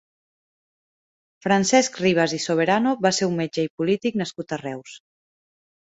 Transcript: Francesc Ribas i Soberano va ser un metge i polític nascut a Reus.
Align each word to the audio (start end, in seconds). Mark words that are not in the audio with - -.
Francesc 1.47 2.01
Ribas 2.03 2.35
i 2.39 2.41
Soberano 2.47 2.97
va 3.09 3.15
ser 3.21 3.31
un 3.31 3.39
metge 3.45 3.69
i 3.71 3.75
polític 3.79 4.23
nascut 4.25 4.57
a 4.59 4.65
Reus. 4.67 5.03